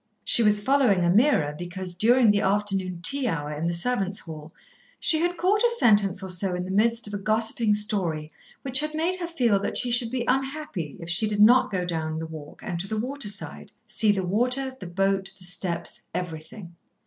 [0.23, 4.51] She was following Ameerah because, during the afternoon tea hour in the servants' hall,
[4.99, 8.31] she had caught a sentence or so in the midst of a gossiping story,
[8.63, 11.85] which had made her feel that she should be unhappy if she did not go
[11.85, 16.07] down the walk and to the water side, see the water, the boat, the steps,
[16.15, 16.75] everything.